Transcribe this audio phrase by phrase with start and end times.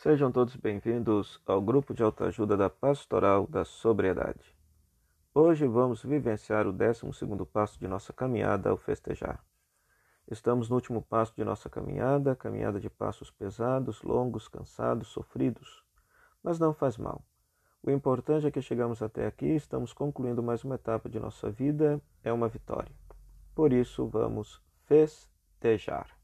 [0.00, 4.56] Sejam todos bem-vindos ao grupo de autoajuda da Pastoral da Sobriedade.
[5.34, 7.04] Hoje vamos vivenciar o 12
[7.52, 9.44] passo de nossa caminhada ao festejar.
[10.30, 15.82] Estamos no último passo de nossa caminhada, caminhada de passos pesados, longos, cansados, sofridos.
[16.44, 17.20] Mas não faz mal.
[17.82, 22.00] O importante é que chegamos até aqui, estamos concluindo mais uma etapa de nossa vida,
[22.22, 22.94] é uma vitória.
[23.52, 26.17] Por isso, vamos festejar.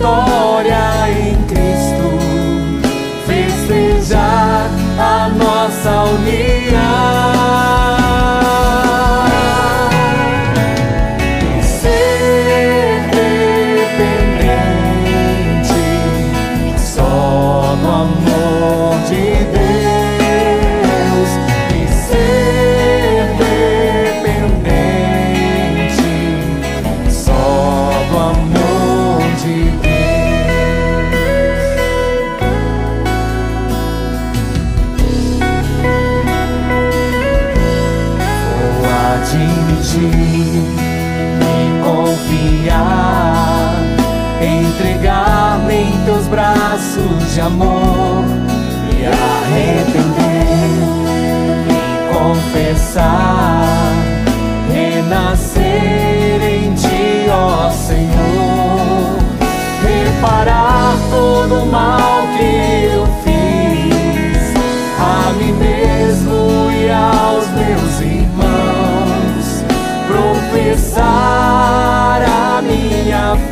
[0.00, 0.27] A
[40.00, 43.74] E confiar,
[44.40, 48.24] entregar-me em teus braços de amor
[48.96, 50.78] e arrepender
[51.68, 53.92] e confessar,
[54.72, 59.18] renascer em ti, ó Senhor,
[59.82, 60.67] reparar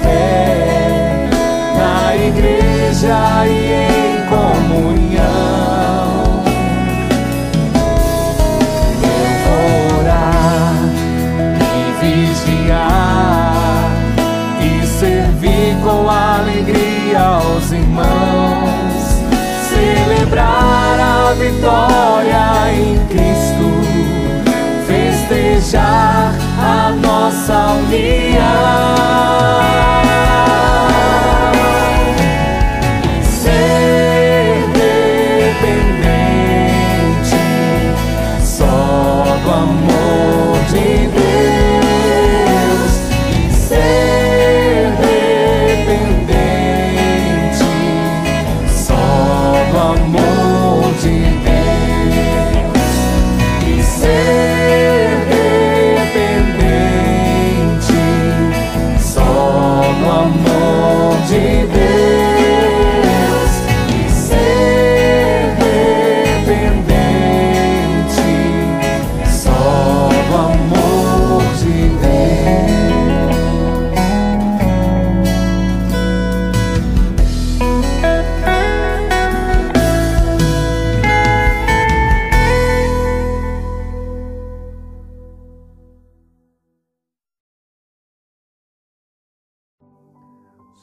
[0.07, 1.29] fé
[1.77, 6.09] na igreja e em comunhão.
[9.03, 10.79] Eu vou orar
[11.73, 13.91] e vigiar
[14.61, 19.05] e servir com alegria aos irmãos,
[19.69, 23.69] celebrar a vitória em Cristo,
[24.87, 29.76] festejar a nossa união.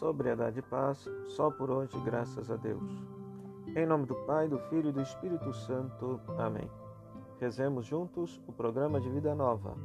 [0.03, 2.91] Sobriedade e paz, só por hoje, graças a Deus.
[3.73, 6.19] Em nome do Pai, do Filho e do Espírito Santo.
[6.37, 6.69] Amém.
[7.39, 9.77] Rezemos juntos o programa de vida nova.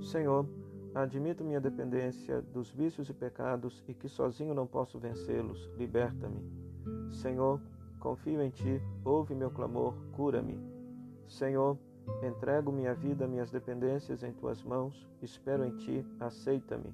[0.00, 0.44] Senhor,
[0.92, 5.70] admito minha dependência dos vícios e pecados e que sozinho não posso vencê-los.
[5.76, 6.42] Liberta-me.
[7.12, 7.60] Senhor,
[8.00, 10.58] confio em ti, ouve meu clamor, cura-me.
[11.28, 11.78] Senhor,
[12.20, 16.92] entrego minha vida, minhas dependências em tuas mãos, espero em ti, aceita-me.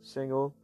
[0.00, 0.54] Senhor,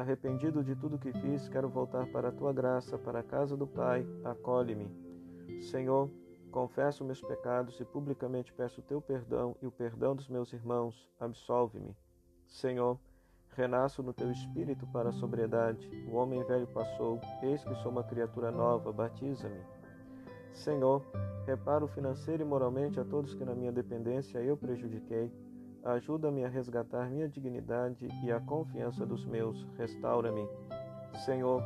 [0.00, 3.66] arrependido de tudo que fiz, quero voltar para a tua graça, para a casa do
[3.66, 4.90] Pai, acolhe-me.
[5.62, 6.10] Senhor,
[6.50, 11.08] confesso meus pecados e publicamente peço o teu perdão e o perdão dos meus irmãos,
[11.20, 11.96] absolve-me.
[12.48, 12.98] Senhor,
[13.56, 15.88] renasço no teu espírito para a sobriedade.
[16.08, 19.60] O homem velho passou, eis que sou uma criatura nova, batiza-me.
[20.52, 21.04] Senhor,
[21.46, 25.32] reparo financeiro e moralmente a todos que na minha dependência eu prejudiquei.
[25.84, 29.66] Ajuda-me a resgatar minha dignidade e a confiança dos meus.
[29.76, 30.48] Restaura-me.
[31.26, 31.62] Senhor,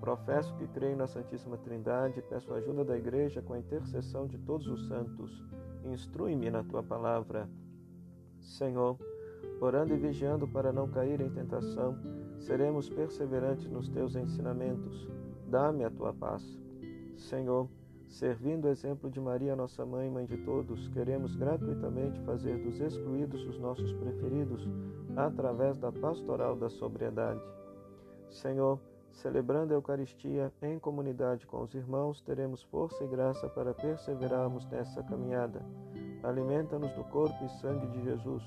[0.00, 4.36] professo que creio na Santíssima Trindade peço a ajuda da Igreja com a intercessão de
[4.38, 5.44] todos os santos.
[5.84, 7.48] Instrui-me na tua palavra.
[8.40, 8.98] Senhor,
[9.60, 11.96] orando e vigiando para não cair em tentação,
[12.40, 15.06] seremos perseverantes nos teus ensinamentos.
[15.46, 16.42] Dá-me a tua paz.
[17.16, 17.68] Senhor,
[18.10, 23.42] servindo o exemplo de Maria, nossa mãe, mãe de todos, queremos gratuitamente fazer dos excluídos
[23.46, 24.68] os nossos preferidos
[25.16, 27.40] através da pastoral da sobriedade.
[28.28, 28.80] Senhor,
[29.12, 35.02] celebrando a Eucaristia em comunidade com os irmãos, teremos força e graça para perseverarmos nessa
[35.04, 35.64] caminhada.
[36.22, 38.42] Alimenta-nos do corpo e sangue de Jesus.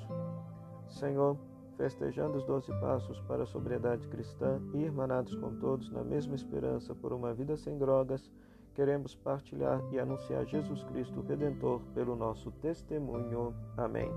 [0.89, 1.37] Senhor,
[1.77, 6.93] festejando os doze passos para a sobriedade cristã e irmanados com todos na mesma esperança
[6.93, 8.29] por uma vida sem drogas,
[8.73, 13.53] queremos partilhar e anunciar Jesus Cristo Redentor pelo nosso testemunho.
[13.77, 14.11] Amém.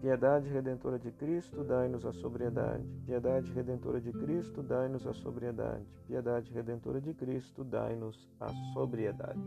[0.00, 2.84] Piedade redentora de Cristo, dai-nos a sobriedade.
[3.06, 5.82] Piedade redentora de Cristo, dai-nos a sobriedade.
[6.06, 9.40] Piedade redentora de Cristo, dai-nos a sobriedade.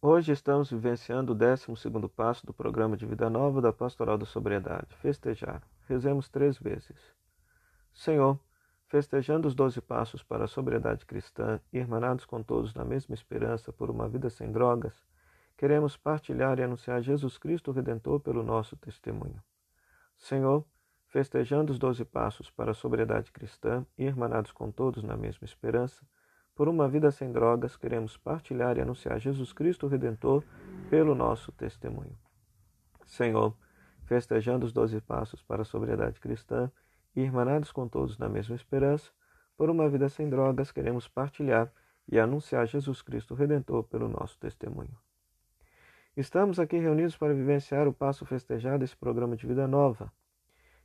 [0.00, 1.66] Hoje estamos vivenciando o 12
[2.14, 5.60] passo do programa de Vida Nova da Pastoral da Sobriedade, festejar.
[5.88, 7.17] Rezemos três vezes.
[7.92, 8.38] Senhor,
[8.86, 13.90] festejando os doze passos para a sobriedade cristã, irmanados com todos na mesma esperança por
[13.90, 14.94] uma vida sem drogas,
[15.56, 19.42] queremos partilhar e anunciar Jesus Cristo Redentor pelo nosso testemunho.
[20.16, 20.64] Senhor,
[21.08, 26.06] festejando os doze passos para a sobriedade cristã, irmanados com todos na mesma esperança,
[26.54, 30.42] por uma vida sem drogas, queremos partilhar e anunciar Jesus Cristo Redentor
[30.90, 32.18] pelo nosso testemunho.
[33.06, 33.56] Senhor,
[34.06, 36.70] festejando os doze passos para a sobriedade cristã,
[37.18, 39.10] e irmanados com todos na mesma esperança,
[39.56, 41.72] por uma vida sem drogas, queremos partilhar
[42.06, 44.96] e anunciar Jesus Cristo Redentor pelo nosso testemunho.
[46.16, 50.12] Estamos aqui reunidos para vivenciar o passo festejado desse programa de vida nova,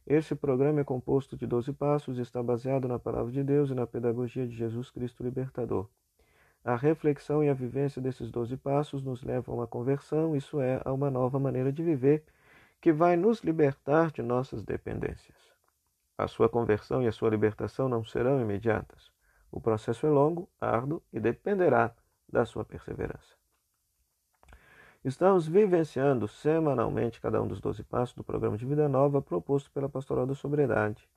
[0.06, 3.74] esse programa é composto de 12 passos e está baseado na Palavra de Deus e
[3.74, 5.88] na pedagogia de Jesus Cristo Libertador.
[6.62, 10.81] A reflexão e a vivência desses 12 passos nos levam a uma conversão, isso é,
[10.83, 12.25] a uma nova maneira de viver,
[12.81, 15.38] que vai nos libertar de nossas dependências.
[16.23, 19.11] A sua conversão e a sua libertação não serão imediatas.
[19.51, 21.93] O processo é longo, árduo e dependerá
[22.31, 23.35] da sua perseverança.
[25.03, 29.89] Estamos vivenciando semanalmente cada um dos 12 passos do programa de vida nova proposto pela
[29.89, 31.09] Pastoral da Sobriedade.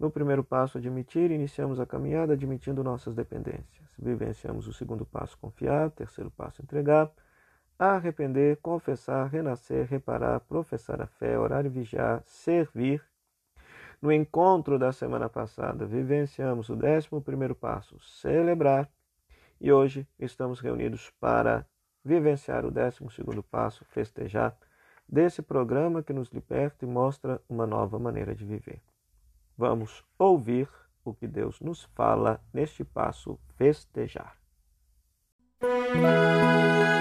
[0.00, 3.88] No primeiro passo, admitir, iniciamos a caminhada admitindo nossas dependências.
[3.96, 5.92] Vivenciamos o segundo passo, confiar.
[5.92, 7.08] Terceiro passo, entregar.
[7.78, 13.00] Arrepender, confessar, renascer, reparar, professar a fé, orar e vigiar, servir.
[14.04, 18.86] No encontro da semana passada, vivenciamos o décimo primeiro passo, celebrar.
[19.58, 21.66] E hoje estamos reunidos para
[22.04, 23.00] vivenciar o 12
[23.50, 24.54] passo, festejar,
[25.08, 28.82] desse programa que nos liberta e mostra uma nova maneira de viver.
[29.56, 30.68] Vamos ouvir
[31.02, 34.36] o que Deus nos fala neste passo, festejar.
[35.62, 36.93] A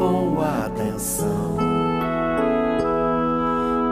[0.00, 1.56] com atenção.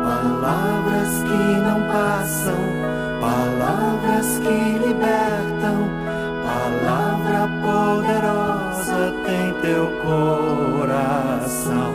[0.03, 2.61] Palavras que não passam,
[3.21, 5.77] palavras que libertam,
[6.49, 11.93] palavra poderosa tem teu coração.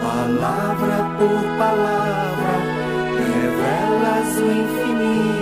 [0.00, 2.54] Palavra por palavra,
[3.18, 5.39] revelas o infinito.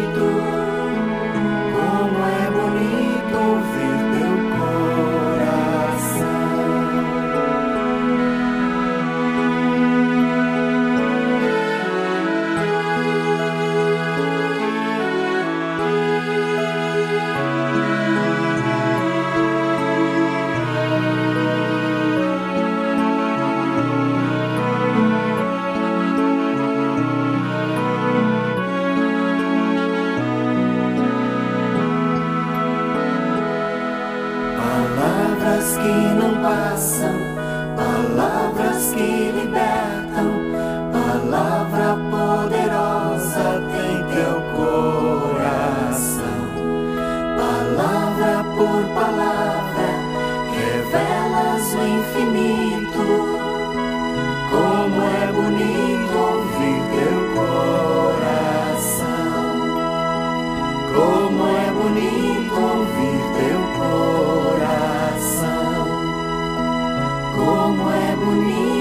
[61.98, 63.60] Bonito ouvir teu
[64.56, 65.18] coração.
[67.34, 68.77] Como é bonito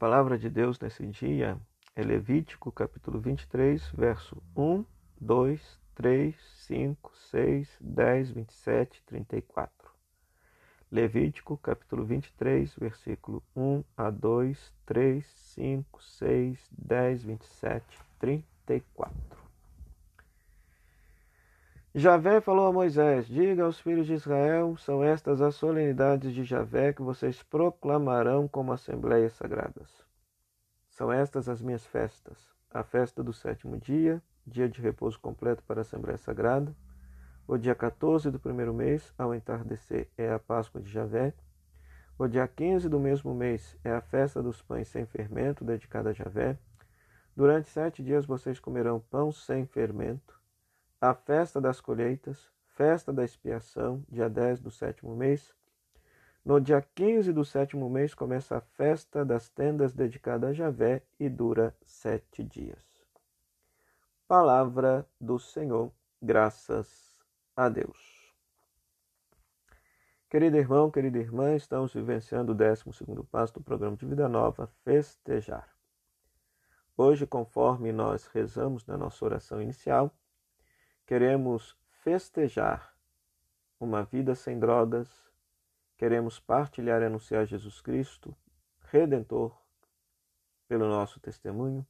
[0.00, 1.60] palavra de Deus nesse dia
[1.94, 4.82] é Levítico capítulo 23, verso 1,
[5.20, 6.34] 2, 3,
[6.66, 9.90] 5, 6, 10, 27 e 34.
[10.90, 19.39] Levítico capítulo 23, versículo 1 a 2, 3, 5, 6, 10, 27 e 34.
[21.92, 26.92] Javé falou a Moisés: Diga aos filhos de Israel: são estas as solenidades de Javé
[26.92, 29.90] que vocês proclamarão como assembleias sagradas.
[30.88, 32.38] São estas as minhas festas:
[32.72, 36.72] a festa do sétimo dia, dia de repouso completo para a Assembleia Sagrada.
[37.44, 41.34] O dia 14 do primeiro mês, ao entardecer, é a Páscoa de Javé.
[42.16, 46.12] O dia 15 do mesmo mês é a festa dos pães sem fermento, dedicada a
[46.12, 46.56] Javé.
[47.34, 50.39] Durante sete dias vocês comerão pão sem fermento
[51.00, 55.54] a festa das colheitas, festa da expiação, dia 10 do sétimo mês.
[56.44, 61.28] No dia 15 do sétimo mês começa a festa das tendas dedicada a Javé e
[61.28, 62.84] dura sete dias.
[64.28, 65.90] Palavra do Senhor,
[66.20, 67.16] graças
[67.56, 68.34] a Deus.
[70.28, 72.84] Querido irmão, querida irmã, estamos vivenciando o 12
[73.30, 75.68] passo do programa de Vida Nova, Festejar.
[76.96, 80.14] Hoje, conforme nós rezamos na nossa oração inicial,
[81.10, 82.94] queremos festejar
[83.80, 85.08] uma vida sem drogas,
[85.96, 88.32] queremos partilhar e anunciar Jesus Cristo,
[88.78, 89.52] Redentor,
[90.68, 91.84] pelo nosso testemunho,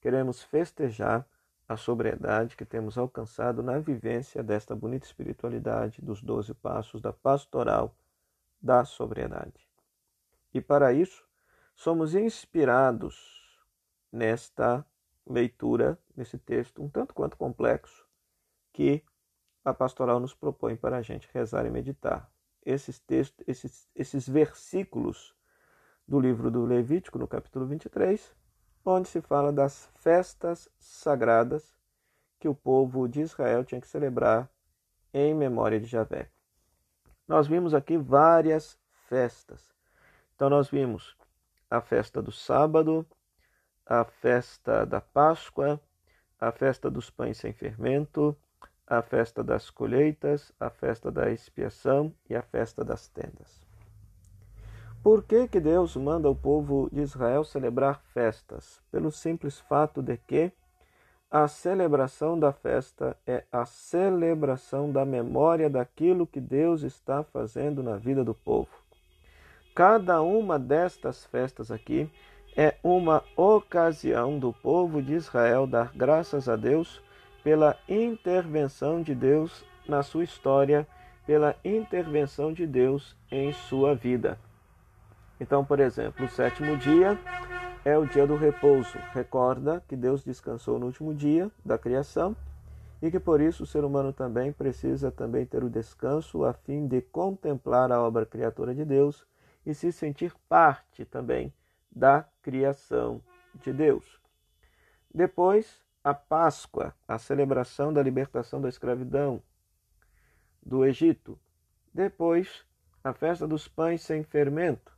[0.00, 1.24] queremos festejar
[1.68, 7.94] a sobriedade que temos alcançado na vivência desta bonita espiritualidade dos doze passos da pastoral
[8.60, 9.70] da sobriedade.
[10.52, 11.24] E para isso,
[11.76, 13.56] somos inspirados
[14.10, 14.84] nesta
[15.24, 18.03] leitura, nesse texto um tanto quanto complexo,
[18.74, 19.02] que
[19.64, 22.30] a pastoral nos propõe para a gente rezar e meditar.
[22.66, 25.34] Esses textos, esses, esses versículos
[26.06, 28.34] do livro do Levítico, no capítulo 23,
[28.84, 31.78] onde se fala das festas sagradas
[32.38, 34.50] que o povo de Israel tinha que celebrar
[35.14, 36.28] em memória de Javé.
[37.26, 38.76] Nós vimos aqui várias
[39.08, 39.72] festas.
[40.34, 41.16] Então, nós vimos
[41.70, 43.06] a festa do sábado,
[43.86, 45.80] a festa da Páscoa,
[46.38, 48.36] a festa dos pães sem fermento,
[48.86, 53.64] a festa das colheitas, a festa da expiação e a festa das tendas.
[55.02, 58.80] Por que, que Deus manda o povo de Israel celebrar festas?
[58.90, 60.50] Pelo simples fato de que
[61.30, 67.96] a celebração da festa é a celebração da memória daquilo que Deus está fazendo na
[67.96, 68.70] vida do povo.
[69.74, 72.08] Cada uma destas festas aqui
[72.56, 77.02] é uma ocasião do povo de Israel dar graças a Deus
[77.44, 80.88] pela intervenção de Deus na sua história,
[81.26, 84.38] pela intervenção de Deus em sua vida.
[85.38, 87.18] Então, por exemplo, o sétimo dia
[87.84, 88.96] é o dia do repouso.
[89.12, 92.34] Recorda que Deus descansou no último dia da criação
[93.02, 96.86] e que por isso o ser humano também precisa também ter o descanso a fim
[96.86, 99.26] de contemplar a obra criatura de Deus
[99.66, 101.52] e se sentir parte também
[101.94, 103.20] da criação
[103.62, 104.18] de Deus.
[105.12, 109.42] Depois, a Páscoa, a celebração da libertação da escravidão
[110.62, 111.38] do Egito.
[111.92, 112.62] Depois,
[113.02, 114.92] a festa dos pães sem fermento,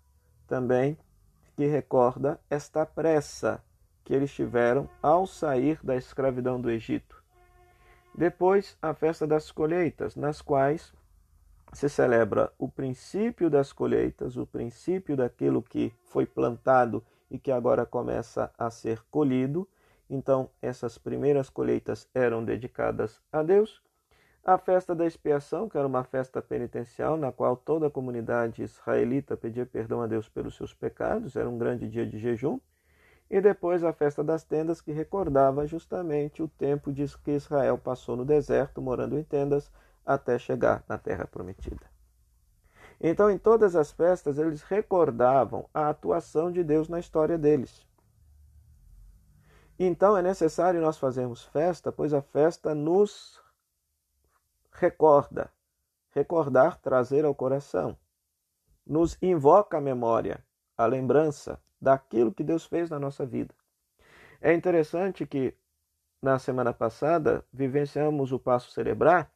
[0.48, 0.98] também
[1.54, 3.62] que recorda esta pressa
[4.04, 7.22] que eles tiveram ao sair da escravidão do Egito.
[8.14, 10.92] Depois, a festa das colheitas, nas quais
[11.72, 17.84] se celebra o princípio das colheitas, o princípio daquilo que foi plantado e que agora
[17.84, 19.68] começa a ser colhido.
[20.08, 23.82] Então, essas primeiras colheitas eram dedicadas a Deus.
[24.44, 29.36] A festa da expiação, que era uma festa penitencial, na qual toda a comunidade israelita
[29.36, 32.60] pedia perdão a Deus pelos seus pecados, era um grande dia de jejum.
[33.28, 38.14] E depois a festa das tendas, que recordava justamente o tempo de que Israel passou
[38.14, 39.68] no deserto, morando em tendas,
[40.04, 41.84] até chegar na terra prometida.
[43.00, 47.84] Então, em todas as festas, eles recordavam a atuação de Deus na história deles.
[49.78, 53.40] Então, é necessário nós fazermos festa, pois a festa nos
[54.72, 55.50] recorda.
[56.10, 57.96] Recordar, trazer ao coração.
[58.86, 60.42] Nos invoca a memória,
[60.78, 63.54] a lembrança daquilo que Deus fez na nossa vida.
[64.40, 65.54] É interessante que
[66.22, 69.30] na semana passada vivenciamos o passo celebrar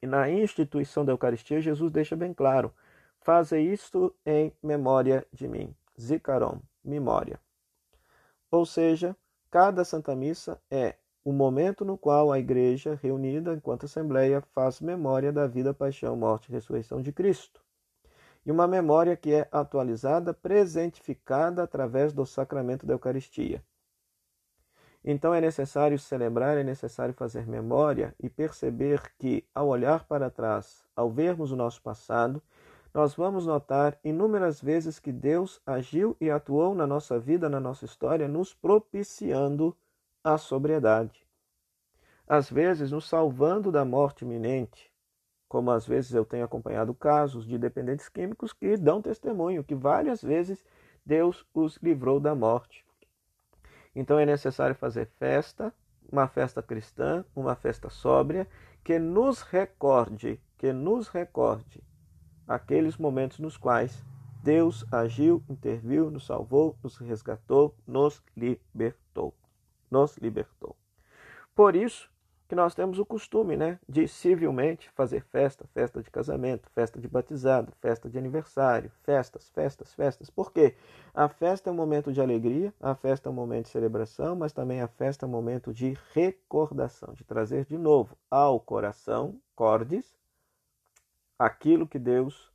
[0.00, 2.72] e na instituição da Eucaristia Jesus deixa bem claro:
[3.20, 5.74] faze isto em memória de mim.
[6.00, 7.40] Zikaron, memória.
[8.50, 9.16] Ou seja,
[9.56, 15.32] cada Santa Missa é o momento no qual a igreja, reunida enquanto assembleia, faz memória
[15.32, 17.64] da vida, paixão, morte e ressurreição de Cristo.
[18.44, 23.64] E uma memória que é atualizada, presentificada através do sacramento da Eucaristia.
[25.02, 30.84] Então é necessário celebrar, é necessário fazer memória e perceber que, ao olhar para trás,
[30.94, 32.42] ao vermos o nosso passado,
[32.96, 37.84] nós vamos notar inúmeras vezes que Deus agiu e atuou na nossa vida, na nossa
[37.84, 39.76] história, nos propiciando
[40.24, 41.26] a sobriedade.
[42.26, 44.90] Às vezes, nos salvando da morte iminente,
[45.46, 50.22] como às vezes eu tenho acompanhado casos de dependentes químicos que dão testemunho que várias
[50.22, 50.64] vezes
[51.04, 52.82] Deus os livrou da morte.
[53.94, 55.70] Então é necessário fazer festa,
[56.10, 58.48] uma festa cristã, uma festa sóbria,
[58.82, 61.85] que nos recorde, que nos recorde
[62.46, 64.04] aqueles momentos nos quais
[64.42, 69.34] Deus agiu, interviu, nos salvou, nos resgatou, nos libertou
[69.90, 70.76] nos libertou.
[71.54, 72.10] Por isso
[72.48, 77.08] que nós temos o costume, né, de civilmente fazer festa, festa de casamento, festa de
[77.08, 80.30] batizado, festa de aniversário, festas, festas, festas.
[80.30, 80.76] Por quê?
[81.12, 84.52] A festa é um momento de alegria, a festa é um momento de celebração, mas
[84.52, 90.14] também a festa é um momento de recordação, de trazer de novo ao coração, cordes,
[91.38, 92.52] aquilo que Deus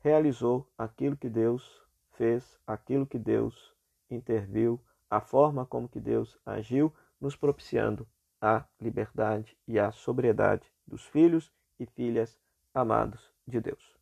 [0.00, 1.82] realizou, aquilo que Deus
[2.12, 3.74] fez, aquilo que Deus
[4.10, 4.80] interviu,
[5.10, 8.06] a forma como que Deus agiu, nos propiciando
[8.40, 12.38] a liberdade e a sobriedade dos filhos e filhas
[12.74, 13.96] amados de Deus.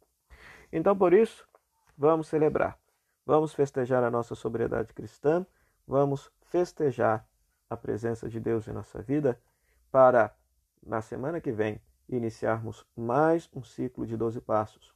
[0.73, 1.47] Então, por isso,
[1.97, 2.79] vamos celebrar,
[3.27, 5.45] vamos festejar a nossa sobriedade cristã,
[5.87, 7.27] vamos festejar
[7.69, 9.41] a presença de Deus em nossa vida,
[9.91, 10.35] para,
[10.83, 11.81] na semana que vem,
[12.17, 14.93] iniciarmos mais um ciclo de 12 passos,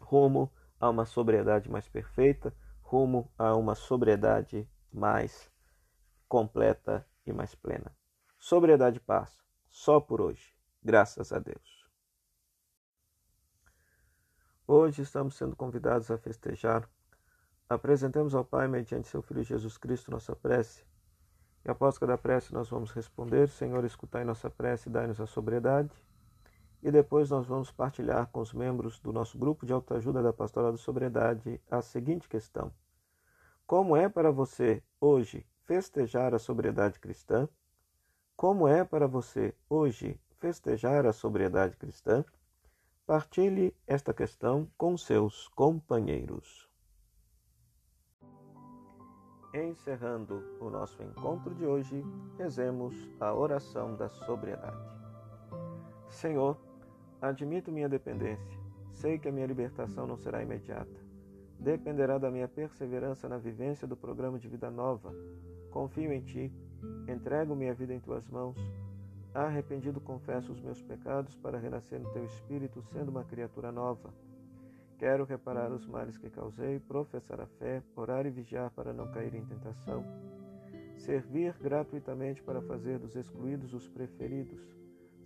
[0.00, 5.50] rumo a uma sobriedade mais perfeita, rumo a uma sobriedade mais
[6.28, 7.94] completa e mais plena.
[8.38, 11.86] Sobriedade paz, só por hoje, graças a Deus.
[14.68, 16.88] Hoje estamos sendo convidados a festejar.
[17.68, 20.84] Apresentemos ao Pai, mediante seu Filho Jesus Cristo, nossa prece.
[21.64, 25.90] E após cada prece, nós vamos responder: Senhor, escutai nossa prece e dai-nos a sobriedade.
[26.86, 30.70] E depois nós vamos partilhar com os membros do nosso grupo de autoajuda da Pastoral
[30.70, 32.70] da Sobriedade a seguinte questão:
[33.66, 37.48] como é para você hoje festejar a sobriedade cristã?
[38.36, 42.24] Como é para você hoje festejar a sobriedade cristã?
[43.04, 46.70] Partilhe esta questão com seus companheiros.
[49.52, 52.04] Encerrando o nosso encontro de hoje,
[52.38, 54.94] rezemos a oração da sobriedade.
[56.08, 56.56] Senhor,
[57.28, 58.58] admito minha dependência.
[58.92, 61.06] Sei que a minha libertação não será imediata
[61.58, 65.14] dependerá da minha perseverança na vivência do programa de vida nova.
[65.70, 66.52] Confio em Ti,
[67.08, 68.56] entrego minha vida em Tuas mãos.
[69.34, 74.12] Arrependido confesso os meus pecados para renascer no Teu Espírito, sendo uma criatura nova.
[74.98, 79.34] Quero reparar os males que causei, professar a fé, orar e vigiar para não cair
[79.34, 80.02] em tentação.
[80.96, 84.75] Servir gratuitamente para fazer dos excluídos os preferidos.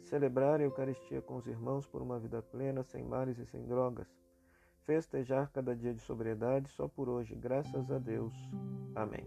[0.03, 4.09] Celebrar a Eucaristia com os irmãos por uma vida plena, sem males e sem drogas,
[4.85, 8.35] festejar cada dia de sobriedade só por hoje, graças a Deus.
[8.95, 9.27] Amém.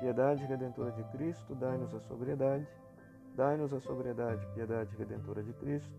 [0.00, 2.66] Piedade redentora de Cristo, dai-nos a sobriedade.
[3.34, 5.94] Dai-nos a sobriedade, piedade redentora de Cristo.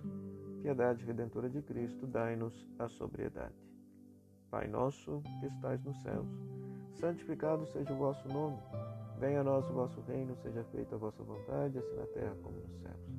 [0.62, 3.56] Piedade redentora de Cristo, dai-nos a sobriedade.
[4.52, 6.28] Pai nosso, que estais nos céus,
[6.96, 8.58] santificado seja o vosso nome.
[9.20, 12.60] Venha a nós o vosso reino, seja feita a vossa vontade, assim na terra como
[12.60, 13.19] nos céus.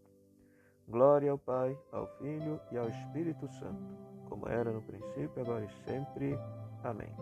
[0.87, 3.81] Glória ao Pai, ao Filho e ao Espírito Santo,
[4.27, 6.37] como era no princípio, agora e sempre.
[6.83, 7.13] Amém.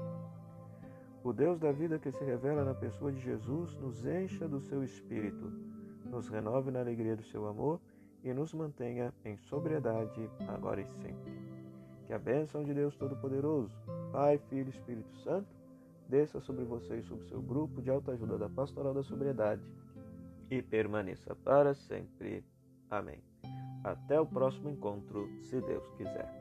[1.23, 4.83] O Deus da vida que se revela na pessoa de Jesus nos encha do seu
[4.83, 5.51] Espírito,
[6.05, 7.79] nos renove na alegria do seu amor
[8.23, 11.31] e nos mantenha em sobriedade, agora e sempre.
[12.05, 13.75] Que a bênção de Deus Todo-Poderoso,
[14.11, 15.47] Pai, Filho e Espírito Santo,
[16.07, 19.63] desça sobre você e sobre seu grupo de alta ajuda da Pastoral da Sobriedade
[20.49, 22.43] e permaneça para sempre.
[22.89, 23.28] Amém.
[23.83, 26.38] Até o próximo encontro, se Deus quiser.